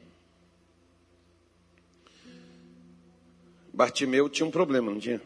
[3.76, 5.22] Bartimeu tinha um problema, não tinha?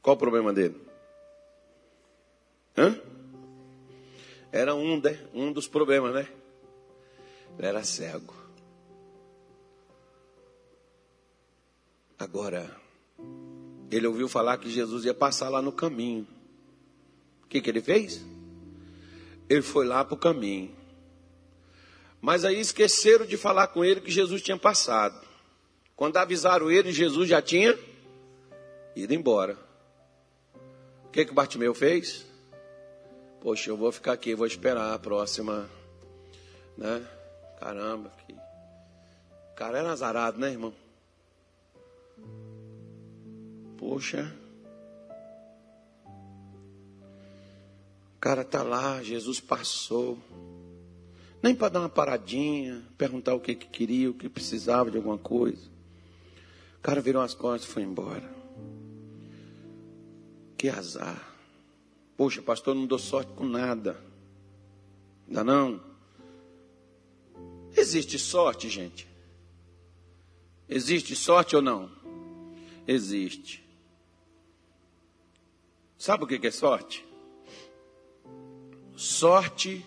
[0.00, 0.80] Qual o problema dele?
[2.78, 2.96] Hã?
[4.52, 6.28] Era um, de, um dos problemas, né?
[7.58, 8.32] Ele era cego.
[12.16, 12.70] Agora,
[13.90, 16.28] ele ouviu falar que Jesus ia passar lá no caminho.
[17.42, 18.24] O que, que ele fez?
[19.48, 20.70] Ele foi lá para o caminho.
[22.20, 25.31] Mas aí esqueceram de falar com ele que Jesus tinha passado.
[25.96, 27.78] Quando avisaram ele, Jesus já tinha
[28.96, 29.56] ido embora.
[31.04, 32.26] O que que Bartimeu fez?
[33.40, 35.68] Poxa, eu vou ficar aqui, vou esperar a próxima,
[36.76, 37.06] né?
[37.58, 38.32] Caramba, que
[39.62, 40.74] cara é azarado, né, irmão?
[43.78, 44.34] Poxa.
[48.16, 50.18] O cara tá lá, Jesus passou.
[51.40, 55.16] Nem para dar uma paradinha, perguntar o que, que queria, o que precisava de alguma
[55.16, 55.71] coisa.
[56.82, 58.28] O cara virou as costas e foi embora.
[60.58, 61.32] Que azar.
[62.16, 64.02] Poxa, pastor, não dou sorte com nada.
[65.28, 65.80] Ainda não?
[67.76, 69.06] Existe sorte, gente?
[70.68, 71.88] Existe sorte ou não?
[72.84, 73.64] Existe.
[75.96, 77.06] Sabe o que é sorte?
[78.96, 79.86] Sorte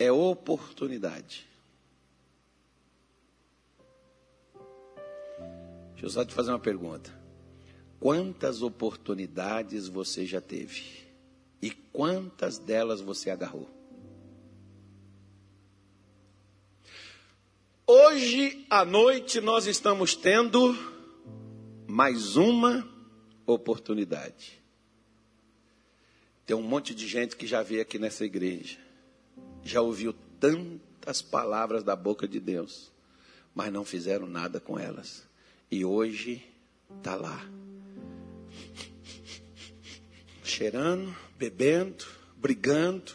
[0.00, 1.46] é oportunidade.
[5.96, 7.10] Deixa eu só te fazer uma pergunta.
[7.98, 10.84] Quantas oportunidades você já teve?
[11.62, 13.66] E quantas delas você agarrou?
[17.86, 20.76] Hoje à noite nós estamos tendo
[21.86, 22.86] mais uma
[23.46, 24.62] oportunidade.
[26.44, 28.76] Tem um monte de gente que já veio aqui nessa igreja,
[29.64, 32.92] já ouviu tantas palavras da boca de Deus,
[33.54, 35.25] mas não fizeram nada com elas.
[35.70, 36.42] E hoje
[36.98, 37.44] está lá,
[40.44, 43.12] cheirando, bebendo, brigando,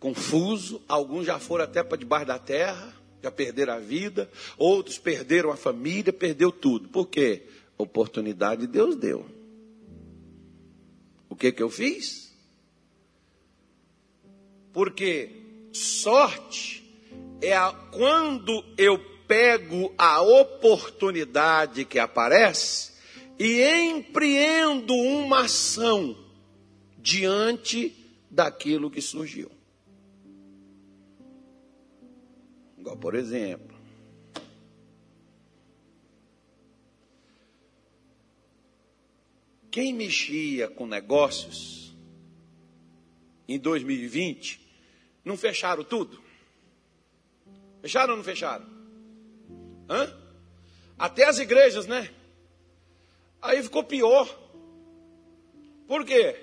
[0.00, 0.82] confuso.
[0.88, 4.30] Alguns já foram até para debaixo da terra, já perderam a vida.
[4.58, 6.88] Outros perderam a família, perdeu tudo.
[6.88, 7.44] Por quê?
[7.78, 9.26] Oportunidade Deus deu.
[11.28, 12.34] O que que eu fiz?
[14.72, 15.30] Porque
[15.72, 16.82] sorte
[17.40, 22.92] é a, quando eu pego a oportunidade que aparece
[23.38, 26.16] e empreendo uma ação
[26.98, 27.94] diante
[28.30, 29.50] daquilo que surgiu.
[32.78, 33.76] Igual, por exemplo,
[39.70, 41.94] quem mexia com negócios
[43.48, 44.60] em 2020
[45.24, 46.22] não fecharam tudo?
[47.82, 48.75] Fecharam ou não fecharam?
[49.88, 50.12] Hã?
[50.98, 52.10] Até as igrejas, né?
[53.40, 54.28] Aí ficou pior.
[55.86, 56.36] Por quê?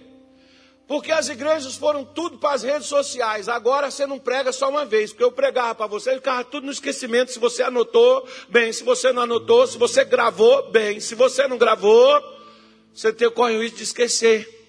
[0.88, 3.50] Porque as igrejas foram tudo para as redes sociais.
[3.50, 5.12] Agora você não prega só uma vez.
[5.12, 7.32] Porque eu pregava para você, ficava tudo no esquecimento.
[7.32, 8.72] Se você anotou, bem.
[8.72, 11.00] Se você não anotou, se você gravou, bem.
[11.00, 12.22] Se você não gravou,
[12.94, 14.63] você tem, corre o risco de esquecer.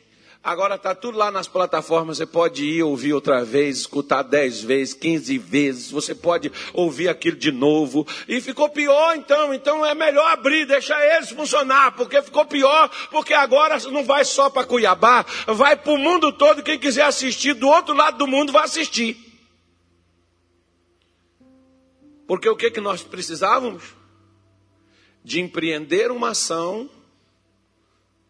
[0.44, 4.92] Agora está tudo lá nas plataformas, você pode ir ouvir outra vez, escutar dez vezes,
[4.92, 8.06] quinze vezes, você pode ouvir aquilo de novo.
[8.28, 13.32] E ficou pior então, então é melhor abrir, deixar eles funcionar, porque ficou pior, porque
[13.32, 17.66] agora não vai só para Cuiabá, vai para o mundo todo, quem quiser assistir do
[17.66, 19.16] outro lado do mundo vai assistir.
[22.26, 23.82] Porque o que, que nós precisávamos?
[25.24, 26.90] De empreender uma ação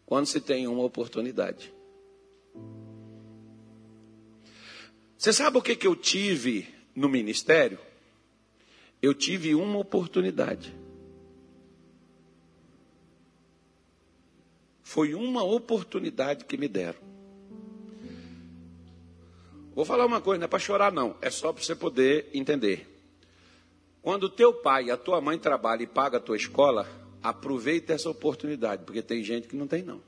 [0.06, 1.73] quando se tem uma oportunidade.
[5.24, 7.78] Você sabe o que, que eu tive no ministério?
[9.00, 10.70] Eu tive uma oportunidade.
[14.82, 16.98] Foi uma oportunidade que me deram.
[19.74, 21.16] Vou falar uma coisa, não é para chorar, não.
[21.22, 22.86] É só para você poder entender.
[24.02, 26.86] Quando teu pai e a tua mãe trabalham e pagam a tua escola,
[27.22, 30.02] aproveita essa oportunidade, porque tem gente que não tem, não.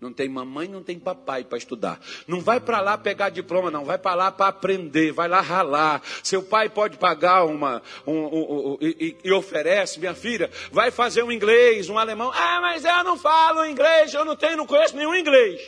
[0.00, 2.00] Não tem mamãe, não tem papai para estudar.
[2.26, 3.84] Não vai para lá pegar diploma, não.
[3.84, 6.00] Vai para lá para aprender, vai lá ralar.
[6.22, 11.22] Seu pai pode pagar uma um, um, um, e, e, oferece, minha filha, vai fazer
[11.22, 12.32] um inglês, um alemão.
[12.34, 15.60] Ah, mas eu não falo inglês, eu não tenho, não conheço nenhum inglês,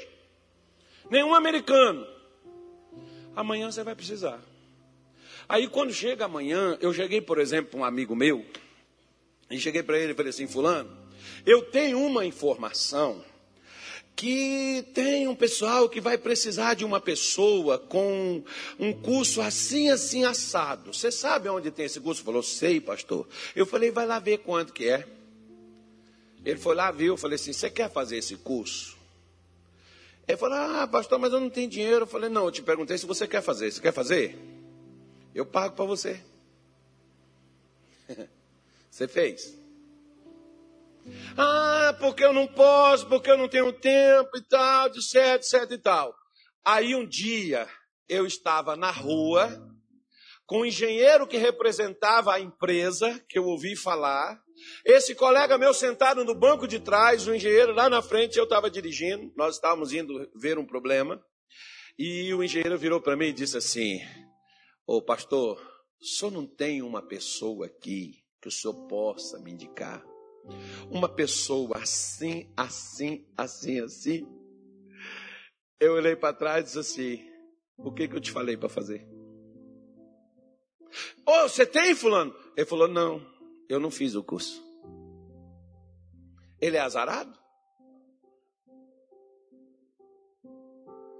[1.10, 2.06] nenhum americano.
[3.36, 4.40] Amanhã você vai precisar.
[5.46, 8.46] Aí quando chega amanhã, eu cheguei, por exemplo, um amigo meu
[9.50, 10.90] e cheguei para ele e falei assim, fulano,
[11.44, 13.22] eu tenho uma informação
[14.14, 18.42] que tem um pessoal que vai precisar de uma pessoa com
[18.78, 20.92] um curso assim, assim, assado.
[20.92, 22.22] Você sabe onde tem esse curso?
[22.22, 23.26] Falou, sei, pastor.
[23.56, 25.06] Eu falei, vai lá ver quanto que é.
[26.44, 28.96] Ele foi lá, viu, eu falei assim, você quer fazer esse curso?
[30.26, 32.02] Ele falou, ah, pastor, mas eu não tenho dinheiro.
[32.02, 33.70] Eu falei, não, eu te perguntei se você quer fazer.
[33.70, 34.38] Você quer fazer?
[35.34, 36.20] Eu pago para você.
[38.90, 39.61] você fez?
[41.36, 45.78] Ah, porque eu não posso, porque eu não tenho tempo e tal, etc, etc e
[45.78, 46.14] tal.
[46.64, 47.68] Aí um dia
[48.08, 49.68] eu estava na rua
[50.46, 54.38] com um engenheiro que representava a empresa, que eu ouvi falar.
[54.84, 58.70] Esse colega meu sentado no banco de trás, o engenheiro lá na frente, eu estava
[58.70, 61.22] dirigindo, nós estávamos indo ver um problema.
[61.98, 64.00] E o engenheiro virou para mim e disse assim:
[64.86, 65.58] Ô pastor,
[66.00, 70.11] o senhor não tem uma pessoa aqui que o senhor possa me indicar?
[70.90, 74.26] Uma pessoa assim, assim, assim, assim.
[75.80, 77.30] Eu olhei para trás e disse assim:
[77.78, 79.06] O que, que eu te falei para fazer?
[81.26, 82.34] Oh, você tem, Fulano?
[82.56, 83.24] Ele falou: Não,
[83.68, 84.62] eu não fiz o curso.
[86.60, 87.40] Ele é azarado?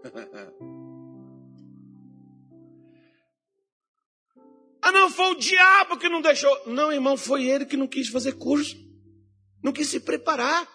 [4.83, 6.57] ah, não, foi o diabo que não deixou.
[6.67, 8.92] Não, irmão, foi ele que não quis fazer curso.
[9.63, 10.69] Não quis se preparar.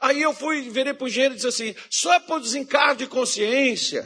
[0.00, 4.04] Aí eu fui, virei para o engenheiro e disse assim: só por desencargo de consciência.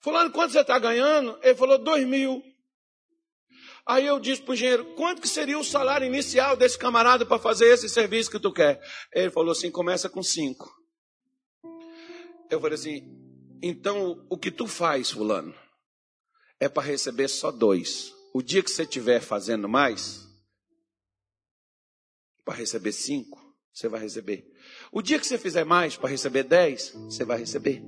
[0.00, 1.38] Fulano, quanto você está ganhando?
[1.42, 2.42] Ele falou: dois mil.
[3.86, 7.38] Aí eu disse para o engenheiro: quanto que seria o salário inicial desse camarada para
[7.38, 8.80] fazer esse serviço que tu quer?
[9.12, 10.72] Ele falou assim: começa com cinco.
[12.50, 13.02] Eu falei assim:
[13.62, 15.54] então o que tu faz, Fulano,
[16.60, 18.12] é para receber só dois.
[18.32, 20.26] O dia que você estiver fazendo mais,
[22.44, 23.40] para receber cinco,
[23.72, 24.46] você vai receber.
[24.92, 27.82] O dia que você fizer mais para receber dez, você vai receber.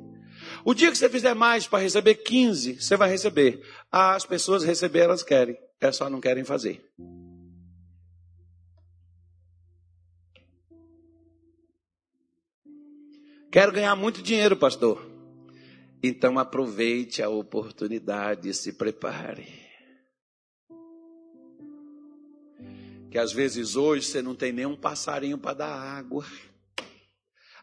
[0.65, 3.63] O dia que você fizer mais para receber quinze, você vai receber.
[3.91, 5.57] As pessoas receber, elas querem.
[5.81, 6.85] É só não querem fazer.
[13.51, 15.05] Quero ganhar muito dinheiro, pastor.
[16.03, 19.66] Então aproveite a oportunidade e se prepare.
[23.11, 26.27] Que às vezes hoje você não tem nenhum passarinho para dar água.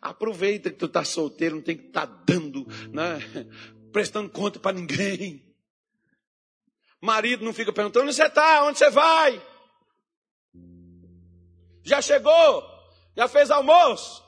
[0.02, 3.20] Aproveita que tu está solteiro, não tem que estar tá dando, né?
[3.94, 5.46] prestando conta para ninguém.
[7.00, 9.42] Marido não fica perguntando onde você está, onde você vai.
[11.84, 12.64] Já chegou?
[13.16, 14.24] Já fez almoço?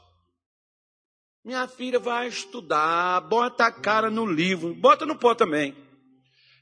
[1.43, 5.75] Minha filha vai estudar, bota a cara no livro, bota no pó também.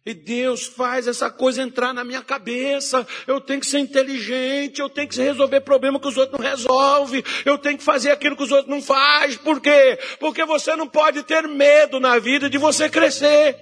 [0.05, 3.07] E Deus faz essa coisa entrar na minha cabeça.
[3.25, 7.23] Eu tenho que ser inteligente, eu tenho que resolver problema que os outros não resolvem.
[7.45, 9.37] Eu tenho que fazer aquilo que os outros não fazem.
[9.37, 9.97] Por quê?
[10.19, 13.57] Porque você não pode ter medo na vida de você crescer.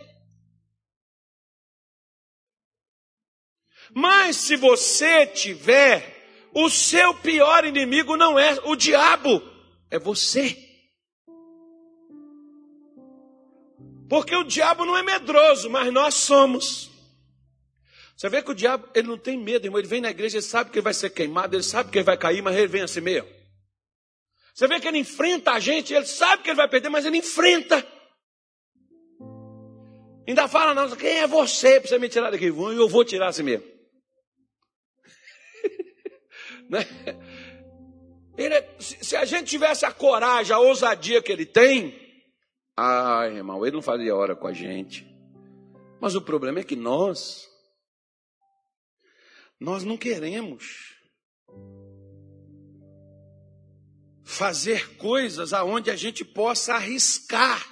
[3.93, 9.43] Mas se você tiver, o seu pior inimigo não é o diabo,
[9.91, 10.70] é você.
[14.11, 16.91] Porque o diabo não é medroso, mas nós somos.
[18.13, 19.79] Você vê que o diabo, ele não tem medo, irmão.
[19.79, 22.03] Ele vem na igreja, ele sabe que ele vai ser queimado, ele sabe que ele
[22.03, 23.29] vai cair, mas ele vem assim mesmo.
[24.53, 27.19] Você vê que ele enfrenta a gente, ele sabe que ele vai perder, mas ele
[27.19, 27.87] enfrenta.
[30.27, 32.47] Ainda fala, não, quem é você para você me tirar daqui?
[32.47, 33.65] Eu vou tirar assim mesmo.
[36.69, 36.85] né?
[38.37, 42.00] ele, se a gente tivesse a coragem, a ousadia que ele tem,
[42.77, 45.07] ah, irmão, ele não fazia hora com a gente.
[45.99, 47.47] Mas o problema é que nós,
[49.59, 50.95] nós não queremos
[54.23, 57.67] fazer coisas aonde a gente possa arriscar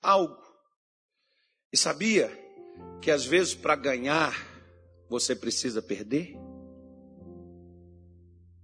[0.00, 0.40] algo.
[1.72, 2.30] E sabia
[3.00, 4.32] que às vezes para ganhar
[5.08, 6.41] você precisa perder?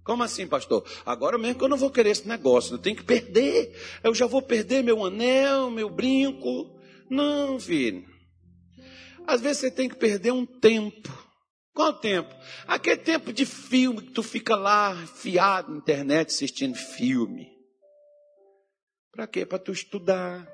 [0.09, 0.83] Como assim, pastor?
[1.05, 3.79] Agora mesmo que eu não vou querer esse negócio, eu tenho que perder.
[4.03, 6.75] Eu já vou perder meu anel, meu brinco.
[7.07, 8.03] Não, filho.
[9.27, 11.15] Às vezes você tem que perder um tempo.
[11.75, 12.33] Qual tempo?
[12.65, 17.47] Aquele tempo de filme que tu fica lá fiado na internet assistindo filme.
[19.11, 19.45] Para quê?
[19.45, 20.51] Para tu estudar.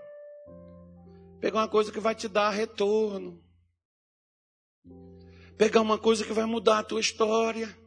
[1.40, 3.42] Pegar uma coisa que vai te dar retorno.
[5.58, 7.85] Pegar uma coisa que vai mudar a tua história.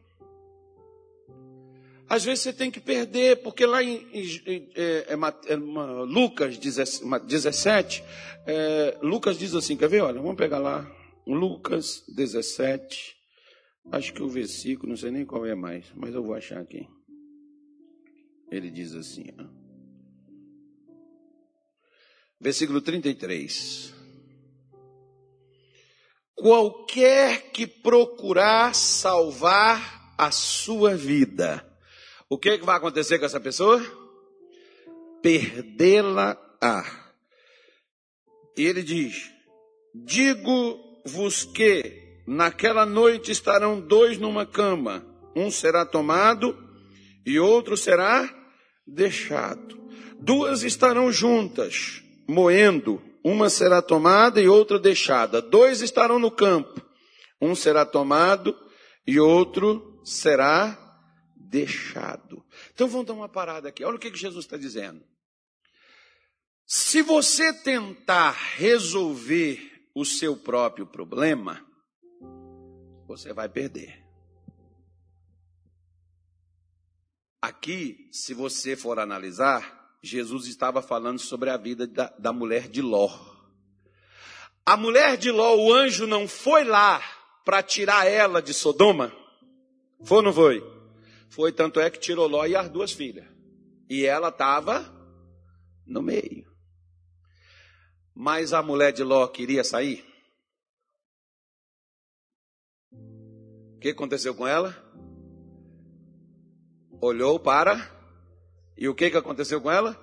[2.09, 6.57] Às vezes você tem que perder, porque lá em, em, em é, é, é Lucas
[6.57, 8.03] 17,
[8.47, 10.01] é, Lucas diz assim, quer ver?
[10.01, 10.91] Olha, vamos pegar lá,
[11.27, 13.15] Lucas 17,
[13.91, 16.87] acho que o versículo, não sei nem qual é mais, mas eu vou achar aqui.
[18.51, 19.43] Ele diz assim, ó,
[22.41, 23.93] versículo 33.
[26.33, 31.68] Qualquer que procurar salvar a sua vida,
[32.29, 33.81] o que, que vai acontecer com essa pessoa?
[35.21, 36.85] Perdê-la-á.
[38.55, 39.31] E ele diz:
[39.95, 45.03] Digo-vos que naquela noite estarão dois numa cama,
[45.35, 46.55] um será tomado
[47.25, 48.29] e outro será
[48.85, 49.79] deixado.
[50.19, 55.41] Duas estarão juntas, moendo, uma será tomada e outra deixada.
[55.41, 56.79] Dois estarão no campo,
[57.41, 58.55] um será tomado
[59.07, 60.88] e outro será deixado.
[62.73, 63.83] Então vamos dar uma parada aqui.
[63.83, 65.03] Olha o que Jesus está dizendo.
[66.65, 71.65] Se você tentar resolver o seu próprio problema,
[73.07, 74.05] você vai perder.
[77.41, 82.81] Aqui, se você for analisar, Jesus estava falando sobre a vida da, da mulher de
[82.81, 83.09] Ló.
[84.65, 87.01] A mulher de Ló, o anjo não foi lá
[87.43, 89.11] para tirar ela de Sodoma?
[90.03, 90.78] Foi ou não foi?
[91.29, 93.27] Foi, tanto é que tirou Ló e as duas filhas.
[93.89, 94.83] E ela estava
[95.85, 96.49] no meio.
[98.13, 100.05] Mas a mulher de Ló queria sair?
[102.91, 104.75] O que aconteceu com ela?
[106.99, 107.97] Olhou para.
[108.75, 109.97] E o que, que aconteceu com ela?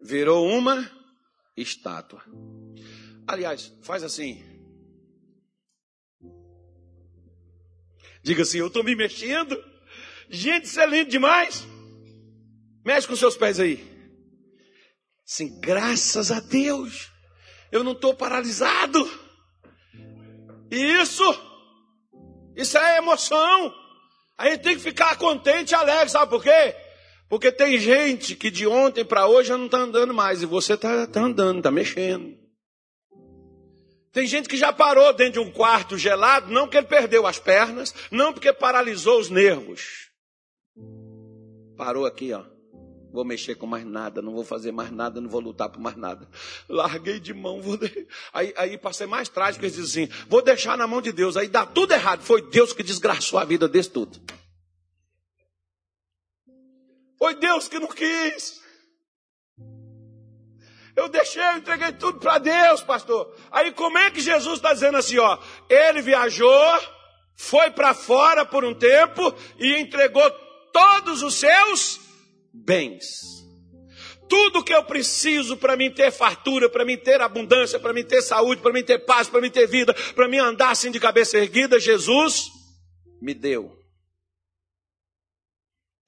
[0.00, 0.90] Virou uma
[1.56, 2.22] estátua.
[3.26, 4.42] Aliás, faz assim.
[8.22, 9.56] Diga assim: Eu estou me mexendo.
[10.28, 11.66] Gente, isso é lindo demais.
[12.84, 13.84] Mexe com seus pés aí.
[15.24, 17.10] Sim, graças a Deus.
[17.72, 19.08] Eu não estou paralisado.
[20.70, 21.24] Isso,
[22.56, 23.74] isso é emoção.
[24.38, 26.74] A gente tem que ficar contente e alegre, sabe por quê?
[27.28, 30.74] Porque tem gente que de ontem para hoje já não está andando mais e você
[30.74, 32.36] está tá andando, está mexendo.
[34.12, 37.38] Tem gente que já parou dentro de um quarto gelado, não porque ele perdeu as
[37.38, 40.05] pernas, não porque paralisou os nervos.
[41.76, 42.44] Parou aqui, ó.
[43.12, 45.96] Vou mexer com mais nada, não vou fazer mais nada, não vou lutar por mais
[45.96, 46.28] nada.
[46.68, 48.06] Larguei de mão, vou de...
[48.32, 51.48] aí, aí passei mais trágico, eles dizem assim, vou deixar na mão de Deus, aí
[51.48, 52.22] dá tudo errado.
[52.22, 54.20] Foi Deus que desgraçou a vida desse tudo.
[57.18, 58.60] Foi Deus que não quis.
[60.94, 63.34] Eu deixei, eu entreguei tudo para Deus, pastor.
[63.50, 65.38] Aí como é que Jesus está dizendo assim, ó?
[65.68, 66.80] Ele viajou,
[67.34, 70.45] foi para fora por um tempo e entregou
[70.76, 71.98] todos os seus
[72.52, 73.46] bens.
[74.28, 78.20] Tudo que eu preciso para mim ter fartura, para mim ter abundância, para mim ter
[78.20, 81.38] saúde, para mim ter paz, para mim ter vida, para mim andar assim de cabeça
[81.38, 82.50] erguida, Jesus
[83.22, 83.74] me deu.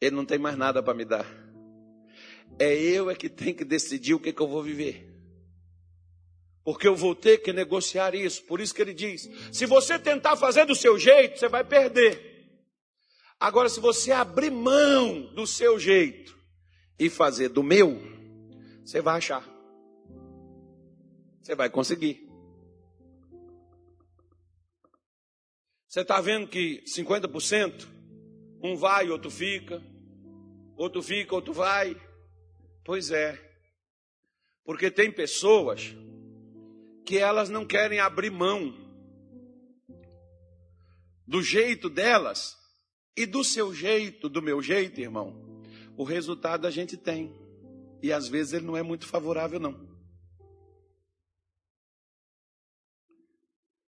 [0.03, 1.27] Ele não tem mais nada para me dar.
[2.59, 5.09] É eu é que tenho que decidir o que, que eu vou viver.
[6.63, 8.45] Porque eu vou ter que negociar isso.
[8.45, 12.38] Por isso que ele diz: se você tentar fazer do seu jeito, você vai perder.
[13.41, 16.37] Agora, se você abrir mão do seu jeito
[16.99, 17.97] e fazer do meu,
[18.85, 19.47] você vai achar.
[21.41, 22.29] Você vai conseguir.
[25.87, 27.87] Você está vendo que 50%,
[28.63, 29.83] um vai, outro fica,
[30.77, 31.97] outro fica, outro vai.
[32.85, 33.39] Pois é.
[34.65, 35.95] Porque tem pessoas
[37.07, 38.75] que elas não querem abrir mão
[41.27, 42.59] do jeito delas
[43.19, 45.35] e do seu jeito, do meu jeito, irmão.
[45.97, 47.35] O resultado a gente tem.
[48.01, 49.89] E às vezes ele não é muito favorável, não.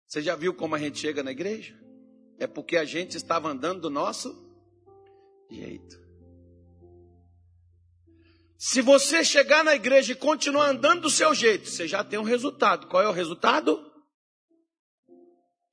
[0.06, 1.78] Você já viu como a gente chega na igreja?
[2.38, 4.34] É porque a gente estava andando do nosso
[5.50, 6.00] jeito.
[8.56, 12.24] Se você chegar na igreja e continuar andando do seu jeito, você já tem um
[12.24, 12.86] resultado.
[12.86, 13.87] Qual é o resultado?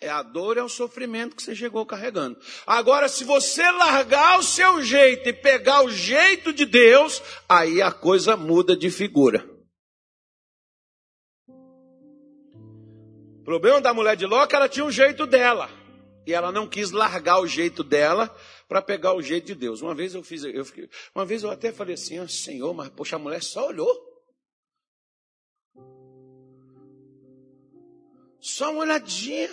[0.05, 2.39] É a dor e é o sofrimento que você chegou carregando.
[2.67, 7.91] Agora, se você largar o seu jeito e pegar o jeito de Deus, aí a
[7.91, 9.43] coisa muda de figura.
[13.39, 15.71] O problema da mulher de Ló é que ela tinha um jeito dela.
[16.27, 18.29] E ela não quis largar o jeito dela
[18.67, 19.81] para pegar o jeito de Deus.
[19.81, 22.89] Uma vez eu fiz, eu fiquei, uma vez eu até falei assim, ah, Senhor, mas
[22.89, 23.91] poxa, a mulher só olhou.
[28.39, 29.49] Só uma olhadinha.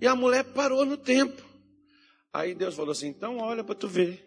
[0.00, 1.42] E a mulher parou no tempo.
[2.32, 4.24] Aí Deus falou assim: então olha para tu ver.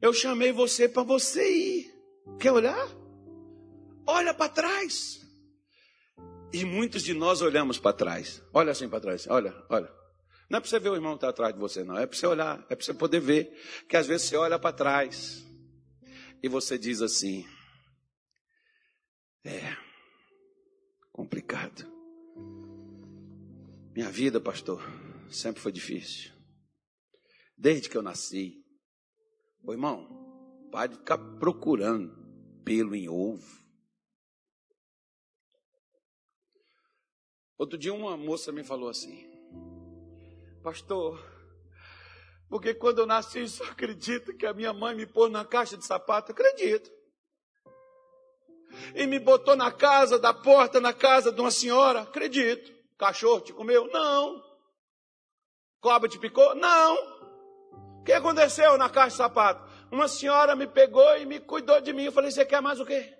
[0.00, 1.94] Eu chamei você para você ir.
[2.38, 2.88] Quer olhar?
[4.06, 5.20] Olha para trás.
[6.52, 8.42] E muitos de nós olhamos para trás.
[8.52, 9.26] Olha assim para trás.
[9.28, 9.92] Olha, olha.
[10.48, 11.98] Não é para você ver o irmão que está atrás de você, não.
[11.98, 12.64] É para você olhar.
[12.70, 13.52] É para você poder ver.
[13.88, 15.44] Que às vezes você olha para trás.
[16.42, 17.44] E você diz assim:
[19.44, 19.85] É.
[21.16, 21.90] Complicado.
[23.94, 24.82] Minha vida, pastor,
[25.30, 26.30] sempre foi difícil.
[27.56, 28.62] Desde que eu nasci.
[29.64, 32.14] Ô irmão, pare de ficar procurando
[32.62, 33.64] pelo em ovo.
[37.56, 39.26] Outro dia uma moça me falou assim:
[40.62, 41.18] Pastor,
[42.46, 45.86] porque quando eu nasci, só acredito que a minha mãe me pôs na caixa de
[45.86, 46.32] sapato.
[46.32, 46.95] Acredito.
[48.94, 52.00] E me botou na casa, da porta, na casa de uma senhora.
[52.00, 52.72] Acredito.
[52.98, 53.86] Cachorro te comeu?
[53.92, 54.42] Não.
[55.80, 56.54] Cobra te picou?
[56.54, 56.94] Não.
[58.00, 59.66] O que aconteceu na caixa de sapato?
[59.90, 62.04] Uma senhora me pegou e me cuidou de mim.
[62.04, 63.15] Eu falei: Você quer mais o quê?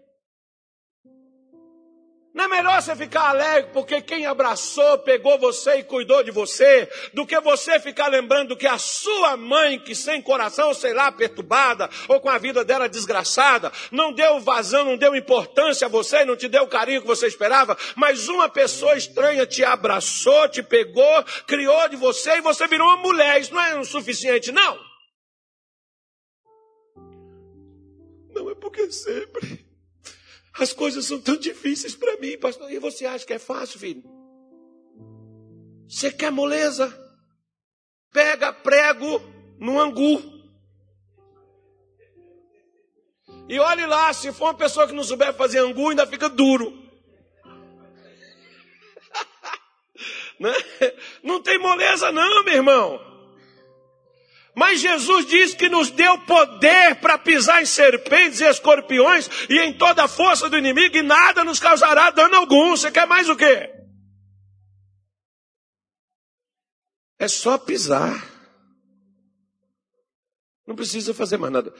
[2.36, 6.86] Não é melhor você ficar alegre porque quem abraçou, pegou você e cuidou de você,
[7.14, 11.88] do que você ficar lembrando que a sua mãe, que sem coração, sei lá, perturbada,
[12.06, 16.36] ou com a vida dela desgraçada, não deu vazão, não deu importância a você, não
[16.36, 21.24] te deu o carinho que você esperava, mas uma pessoa estranha te abraçou, te pegou,
[21.46, 23.40] criou de você e você virou uma mulher.
[23.40, 24.78] Isso não é o suficiente, não.
[28.34, 29.65] Não é porque sempre
[30.58, 32.70] as coisas são tão difíceis para mim, pastor.
[32.72, 34.02] E você acha que é fácil, filho?
[35.88, 36.92] Você quer moleza?
[38.12, 39.20] Pega prego
[39.58, 40.34] no angu.
[43.48, 46.72] E olhe lá, se for uma pessoa que não souber fazer angu, ainda fica duro.
[50.38, 50.52] Né?
[51.22, 53.15] Não tem moleza, não, meu irmão.
[54.56, 59.76] Mas Jesus diz que nos deu poder para pisar em serpentes e escorpiões e em
[59.76, 62.70] toda a força do inimigo e nada nos causará dano algum.
[62.70, 63.70] Você quer mais o quê?
[67.18, 68.26] É só pisar.
[70.66, 71.74] Não precisa fazer mais nada.